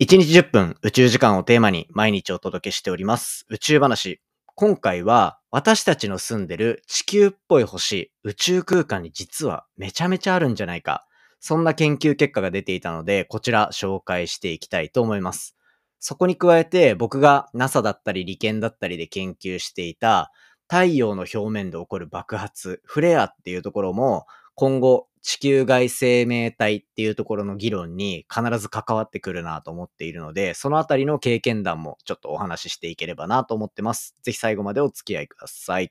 [0.00, 4.22] 1日10分宇宙時間をテーマに毎日お届けしております宇宙話。
[4.54, 11.06] 今回は私たちの住んでる地球っぽい星、宇宙空間に実はめちゃめちゃあるんじゃないか。
[11.38, 15.54] そんな研究結果が出ていたので、こちら紹介していきたいと思います。
[15.98, 20.32] そこに加えて僕が NASA だったり理研だったりで研究していた
[20.66, 24.24] 太陽の表面で起こる爆発、フレアっていうところも
[24.60, 34.18] 今後地球外生命体っていうところの議論に必ず関わってくるなと思っているので、そのあたりの経験談もちょっとお話ししていければなと思ってます。
[34.20, 35.90] ぜひ最後までお付き合いください。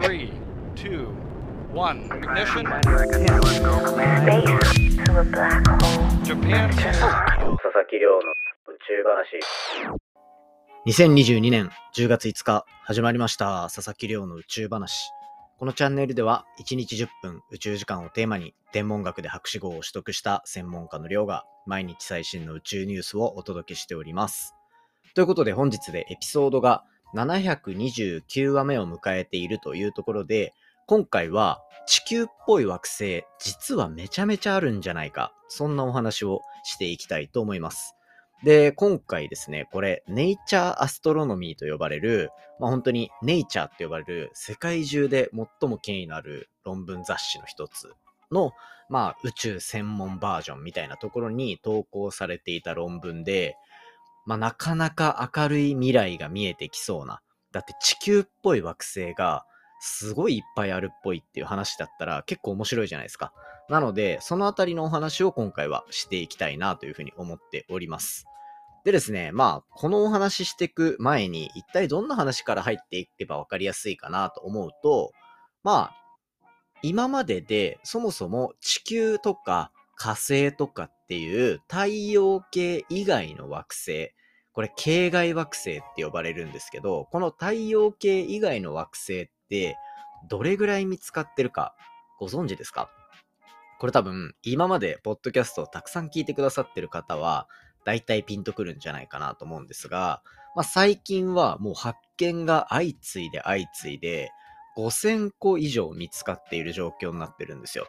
[0.00, 0.32] 3,
[0.74, 1.08] 2,
[1.74, 2.64] 1, ignition.
[6.24, 6.70] Japan.
[6.72, 9.38] 佐々木亮の宇宙話。
[10.86, 15.12] 2022年10月5日始まりました佐々木亮の宇宙話。
[15.62, 24.56] このチャンネルでは1日10分宇宙時間をテーマに天文学で博士号を取得した専門家の寮が毎日最新の宇宙ニュースをお届けしております。
[25.14, 26.82] ということで本日でエピソードが
[27.14, 30.52] 729話目を迎えているというところで
[30.88, 37.94] 今回は地球っぽい惑星実はめちゃめちゃあるんじゃないかそんなお話をしていきたいと思います。
[38.44, 47.92] で、今回ですね、これ、ネイチャーアストロノミーと呼ばれる、まあ本当にネイチャーって呼ばれる世界中で最も権威のある論文雑誌の一つ
[48.32, 48.52] の、
[48.88, 53.56] まあ宇宙専門バージョンみたいなところに投稿されていた論文で、
[54.26, 57.20] まあなかなか明るい未来が見えてきそうな。
[57.52, 59.44] だって地球っぽい惑星が
[59.80, 63.32] すごいいっぱいあるっぽいっていう話だったら結構面白いじゃないですか。
[63.68, 68.26] なので、そのあたりのお話を今回はしていきたいなというふうに思っております。
[68.84, 75.12] でですね、まあ、このお話ししていく前に、一体どんな話から入っていけば分かりやすいかなと思うと、
[75.62, 75.96] まあ、
[76.82, 84.12] 今まででそもそも地球とか火星とかっていう太陽系以外の惑星、
[84.52, 89.76] これ系外惑星って呼ばれるんですけど、この太陽系以外の惑星って
[90.28, 91.76] どれぐらい見つかってるか
[92.18, 92.90] ご存知ですか？
[93.78, 97.48] これ多分今までポッドキャストをたくさん聞いてくださってる方は
[97.84, 100.22] 大体ピンとくるんじゃないかなと思うんですが、
[100.54, 104.30] まあ、最近はもう発見が相次いで相次いで、
[104.76, 107.86] 5000個以上見つかっている状況になってるんですよ。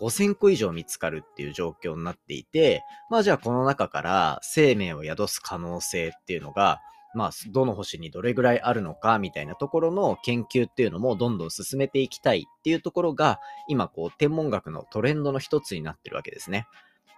[0.00, 6.80] 5000個以上見つかるっていう状況になっていて、まあじゃあこの中から生命を宿す可能性っていうのが、
[7.14, 13.38] まあどの星にどれぐらいあるのかみたいなところの研究っていうのもどんどん進めていきたいっていうところが、
[13.68, 16.66] 今こう天文学のトレンドの一つになってるわけですね。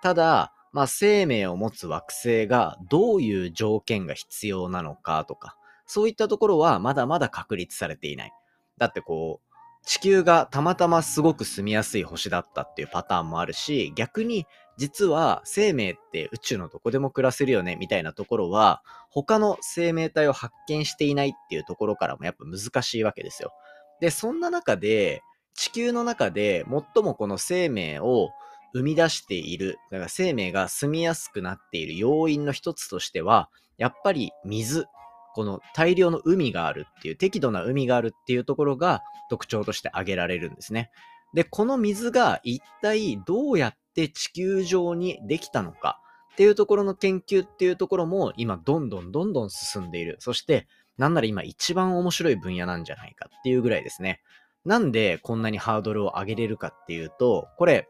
[0.02, 8.32] ただ、まあ、生命を持つ惑星がどういう条件が必要なのかとか、そういったところはまだまだ確立されていない。
[8.76, 9.54] だってこう、
[9.86, 14.46] 地球がたまたますごく住みやすい星だったっていうパターンもあるし、逆に
[14.76, 23.52] 実は生命って宇宙のどこでも暮らせるよねみたいなところは、他の生命体を発見していないっていうところからもやっぱ難しいわけですよ。
[24.00, 25.22] で、そんな中で、
[25.54, 26.64] 地球の中で
[26.94, 28.30] 最もこの生命を
[28.74, 33.48] 生み出している、だから生命が住みやすくなっている要因の一つとしては、
[33.78, 34.86] やっぱり水、
[35.34, 40.90] この大量の海があるっていう、適度な海があるっていうところが特徴として挙げられるんですね。
[41.34, 46.00] で、この水が一体どうやって地球上にできたのか
[46.32, 50.16] っていうところの研究っていうところも今どんどんどんどん進んでいる。
[50.18, 50.66] そして、
[50.98, 54.20] なんなら今一番面白い分野なんじゃないかっていうぐらいですね。
[54.64, 57.88] なんでこんなにハードルを上げれるかっていうと、これ、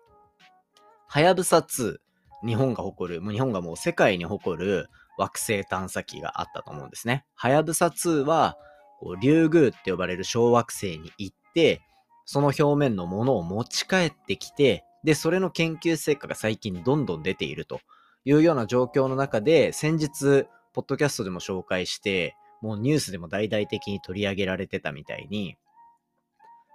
[1.14, 1.98] はやぶさ2、
[2.44, 7.25] 日本が誇る、もう日本がもう世界に誇る惑星探査機があったと思うんですね。
[7.36, 8.58] はやぶさ2は、
[8.98, 11.82] こうリュウグウって呼ばれる小惑星に行って、
[12.25, 17.78] その表面のものを持ち帰ってきて、で、それの研究成果が最近どんどん出ていると
[18.25, 25.56] いうような状況の中で、先日、ポッドキャストでも紹介して、もうニュースでも大々的に取り上げられてたみたいに、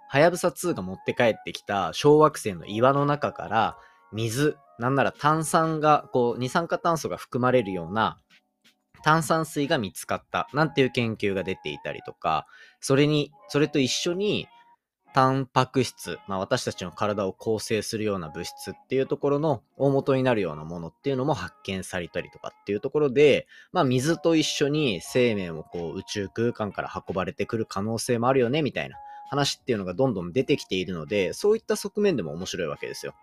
[0.08, 3.76] はやぶさ2が持って帰ってきた小惑星の岩の中から
[4.12, 8.18] 水、なんなら炭酸が、こう、二酸化炭素が含まれるような
[9.02, 12.46] 炭酸水が見つかったなんていう研究が出ていたりとか、
[12.80, 14.48] それに、それと一緒に、
[15.12, 28.96] タンパク質、まあ、私たちの体を構成するような物質っていうところの大元になるようなものっていうのも発見されたりとかっていうところで、まあ、水と一緒に生命もこう宇宙空間から運ばれてくる可能性もあるよねみたいな
[29.30, 33.14] 話っていうのがどんどん出てきているので、そういった側面でも面白いわけですよ。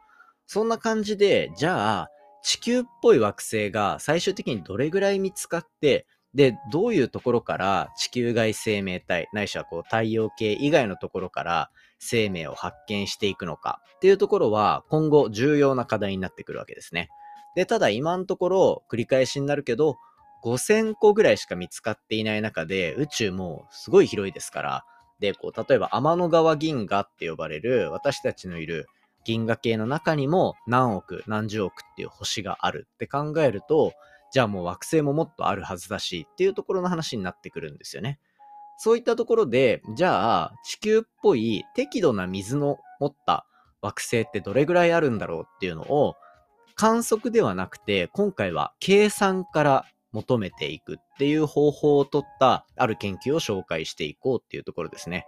[0.47, 2.09] そんな感じで、じゃあ、
[2.41, 17.09] 地球っぽい惑星が最終的にどれぐらい見つかって、で、どういうところから地球外生命体、ないしはこう太陽系以外のところから生命を発見していくのかっていうところは今後重要な課題になってくるわけですね。
[17.55, 19.97] で、ただ今のところ繰り返しになるけど、
[20.45, 24.85] 5000個ぐらいしか見つかっていない中で、宇宙もすごい広いですから、
[25.19, 28.85] で、こう、例えば天の川銀河って呼ばれる私たちのいる
[29.27, 33.91] 銀河系の中にも何億、何十億っていう星があるって考えると、
[34.31, 38.21] じゃあもう惑星ももっとあるはずだしっていうところの話になってくるんですよね。
[38.77, 43.45] そういったところで、じゃあ地球っぽい適度な水の持った
[43.81, 46.15] 惑星ってどれぐらいあるんだろうっていうのを
[46.75, 55.25] 観測ではなくて、今回は計算から求めていくっていう方法をとったある研究を紹介していこうっていうところですね。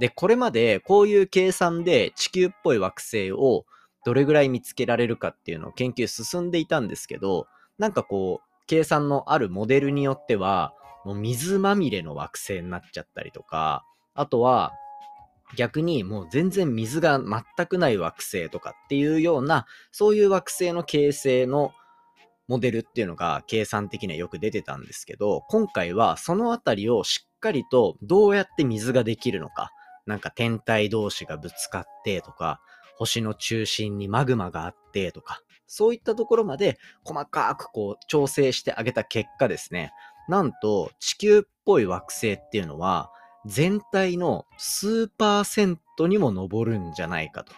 [0.00, 3.66] で、これまでこういう計算で地球っぽい惑星を
[4.04, 7.46] どれぐらい見つけられるかっていうのを研究進んでいたんですけど、
[7.78, 10.72] なんかこう、計算のあるモデルによっては、
[11.04, 14.72] もう水まみれの惑星になっちゃったりとか、あとは
[15.56, 21.72] 逆にもう全然水が全くない惑星とかっていうような、そういう惑星の形成の
[22.48, 29.72] モデルっていうのが計算的にはよく出てたんですけど、今回はそのあたりをしっかりとどうやって水ができるのか、
[30.10, 32.60] なんか天体同士がぶつかってとか、
[32.96, 39.92] 星の中心にマグマがあってとか、そういったところまで細かくこう調整してあげた結果ですね、
[40.28, 43.10] なんと地球っぽい惑星っていうのは
[43.46, 47.52] 全体の数パーセントにも上るんじゃないかと。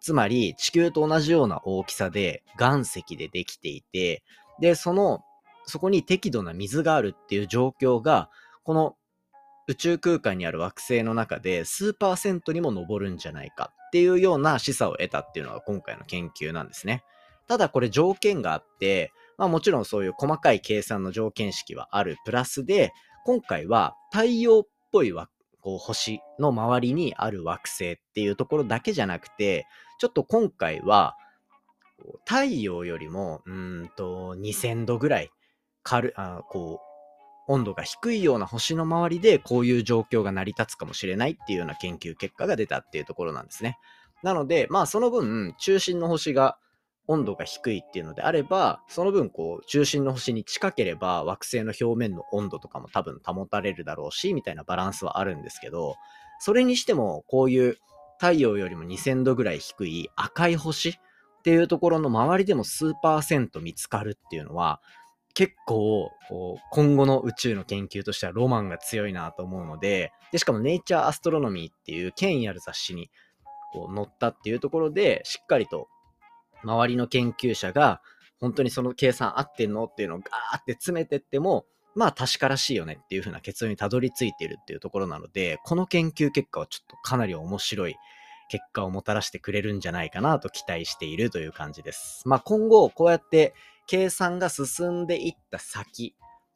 [0.00, 4.22] つまり地球と同じような大きさで岩石でできていて、
[4.60, 5.24] で、その、
[5.64, 8.30] そこに適度な水があるっていう状況が、
[8.62, 8.96] この
[9.68, 17.02] 宇宙空間にある惑星の中で数パーセントにも上るんじゃないかっていうような示唆を得たっていうのが今回の研究なんですね。
[17.48, 22.92] ただこれ条件があって、まあもちろんそういう細かい計算の条件式はあるプラスで、
[23.24, 25.12] 今回は太陽っぽい
[25.60, 29.66] 星の周りにある惑星っていうところだけじゃなくて、
[29.98, 31.16] ちょっと今回は、
[32.24, 35.30] 太陽よりも、うんと、2000度ぐらい、
[35.82, 36.80] 軽、あこ、
[37.48, 43.78] 温度が低いような星の周りでこういう状況が成り立つかもしれないっていうような研究結果が出たっていうところなんですね。
[44.22, 46.58] なので、まあその分、中心の星が
[47.06, 55.96] 温度が低いっていうのであれば、その分こう中心の星に近ければ惑星の表面の温度とかも多分保たれるだろうし、みたいなバランスはあるんですけど、
[56.40, 57.76] それにしてもこういう
[58.18, 60.94] 太陽よりも2000度ぐらい低い赤い星っ
[61.44, 64.80] ていうところの周りでも数パーセント見つかるっていうのは、
[65.36, 73.10] 結構、こう、今後の宇宙の研究としてはロマンが強いなと思うので、で、しかもネイチャーアストロノミーっていう権威ある雑誌に
[73.70, 75.88] こう載ったっていうところで、しっかりと
[76.64, 78.00] 周りの研究者が、
[78.40, 87.96] 本当にその計算合ってんのっていうのをガーって詰めてっても、まあ確からしいよねっていう風な結論にたどり着いてるっていうところなので、この研究結果はちょっとかなり面白い
[88.48, 92.22] 結果をもたらしてくれるんじゃないかなと期待しているという感じです。
[92.26, 93.54] まあ今後こうやって
[93.86, 96.14] 計算が進んでいった先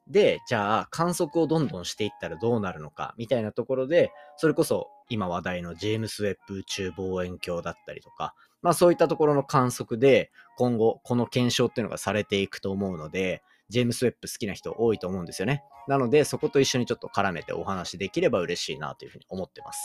[0.08, 15.62] で、じゃあ観測をどんどんしていったらどうなるのかみたいなところで、それこそ今話題のジェームス・ウェッブ宇宙望遠鏡だったりとか、まあそういったところの観測で今後この検証っていうのがされていくと思うので、ジェームス・ウェッブ好きな人多いと思うんですよね。
[15.86, 19.80] なのでそこと一緒にちょっと絡めてお話できれば嬉しいなというふうに思ってます。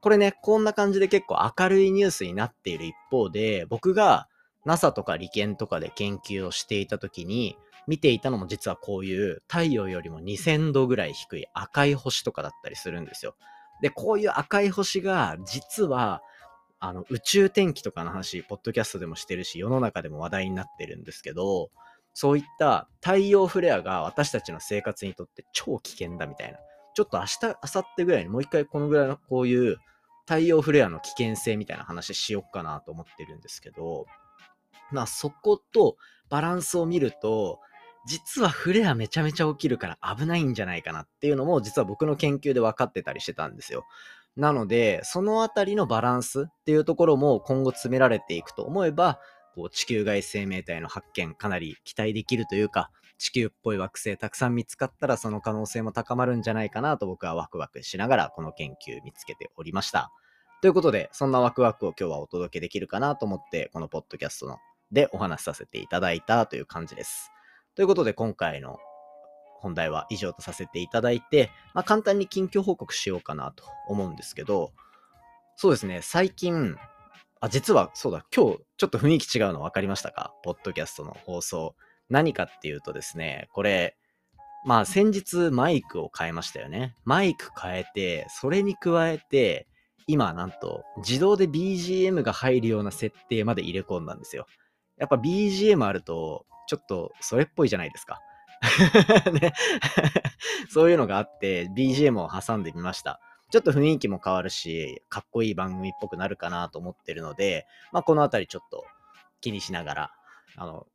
[0.00, 4.28] これね、こんな感じで結構明るいニュースになっている一方で、僕が
[4.64, 7.56] NASA とか理研とかで研究をしていた時に
[7.86, 13.34] 見ていたのも実はこういう太陽よりも2000度ぐらい低い赤い星とかだったりするんですよ。
[13.80, 16.22] で、こういう赤い星が実は
[16.84, 21.70] あの、宇宙天気とかの話、ポッドキャストでもしてるし、世の中でも話題になってるんですけど、
[22.12, 26.58] そういった太陽フレアが私たちの生活にとって超危険だみたいな。
[26.94, 29.76] ちょっと明日、明後日ぐらいにもう一回このぐらいのこういう
[30.26, 34.06] 太陽フレアの危険性みたいな話しよっかなと思ってるんですけど、
[34.92, 35.96] まあそこと
[36.28, 37.60] バランスを見ると、
[38.06, 43.84] 実はフレアめちゃめちゃ起きるから危ないんじゃないかなっていうのも実は僕の研究で分かってたりしてたんですよ。
[44.36, 49.20] なので、そのあたりのバランスっていうところも今後詰められていくと思えば、
[49.54, 60.10] こう地球外生命体の発見かなり期待できるというか、地球っぽい惑星たくさん見つかったらその可能性も高まるんじゃないかなと僕はワクワクしながらこの研究見つけておりました。
[60.62, 64.58] ということで、そんなワクワクを今日はお届けできるかなと思って、このポッドキャストの
[64.92, 67.30] でお話しさせていただいたという感じです。
[67.74, 68.78] ということで、今回の
[69.56, 74.72] 本題は以上とさせていただいて、まあ、簡単に近況報告しようかなと思うんですけど、
[75.56, 76.76] そうですね、最近、
[77.40, 80.34] あ、実はそうだ、今日ちょっと雰囲気違うの分かりましたか？
[80.42, 81.74] ポッドキャストの放送。
[82.08, 83.96] 何かっていうとですね、これ、
[84.64, 86.94] まあ先日マイクを変えましたよね。
[87.04, 89.66] マイク変えて、それに加えて、
[90.06, 94.46] 今なんと自動で BGM が入るような設定まで入れ込んだんですよ。
[95.02, 98.20] やっぱ BGM あると、ちょっとそれっぽいじゃないですか。
[99.32, 99.52] ね、
[100.70, 103.20] そういうのがあって、BGM を挟んでみました。
[103.50, 108.84] ちょっと雰囲気も変わるし、かっこいい番組っぽくなるかなと思ってるので、まあ、このあたりちょっと
[109.40, 110.12] 気にしながら、
[110.54, 110.86] あの、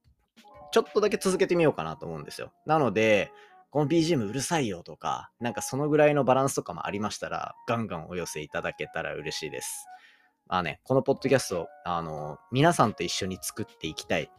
[0.71, 2.53] ちょっとだけ続けてみようかなと思うんですよ。
[2.65, 3.33] なので、
[3.71, 9.85] この BGM うるさいよとか、なんかそのぐらいのバランスとかもありましたら、ガンガンお寄せいただけたら嬉しいです。
[10.49, 14.31] まあね、このポッドキャスト、あの、皆さんと一緒に作っていきたい。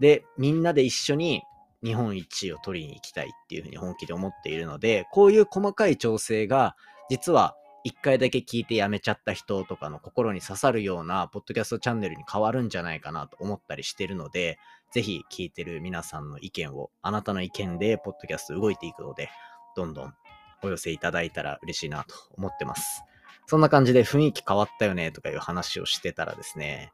[0.00, 1.42] で、みんなで一緒に
[1.82, 6.76] 日本一を取りに行きたいっていうふうに本気で思っているので、こういう細かい調整が
[7.08, 14.58] 実は一回だけ聞いてやめちゃった人とかの心に刺さるようなポッドキャストチャンネルに変わるんじゃないかなと思ったりしてるので、
[14.92, 19.30] ぜひ聞いてる皆さんの意見を、あなたの意見でポッドキャスト動いていくので、
[19.76, 20.14] どんどん
[20.62, 23.02] お寄せいただいたら嬉しいなと思ってます。
[23.48, 26.92] そんな感じで雰囲気変わったよねとかいう話をしてたらですね、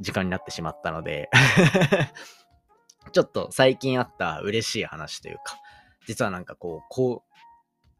[0.00, 1.30] 時間になってしまったので
[3.12, 5.56] ちょっと最近あった嬉しい話というか、
[6.06, 7.34] 実はなんかこう、こう、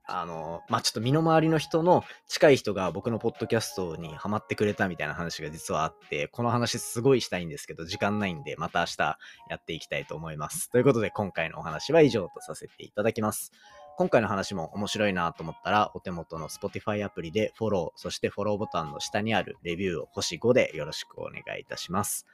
[0.07, 9.19] あの、まあ、ちょっと身の回りの人の近い人が僕のポッドキャストにハマってくれたみたいな話が実はあって、この話すごいしたいんですけど、時間ないんで、また明日
[9.49, 10.71] やっていきたいと思います。
[10.71, 13.53] ということで、今回のお話は以上とさせていただきます。
[13.97, 22.27] 今回の話も面白いなと思ったら、お手元の Spotify アプリでフォロー、そしてフォローボタンの下にあるレビューを星5でよろしくお願いいたします。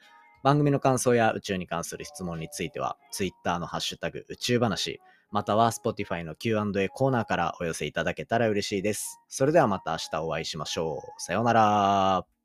[0.42, 5.00] 番組の感想や宇宙に関する質問については、Twitter のハッシュタグ宇宙話、
[5.30, 9.20] または Spotify の Q&A コーナーからお寄せいただけたら嬉しいです。
[9.28, 11.22] それではまた明日お会いしましょう。
[11.22, 12.39] さようなら。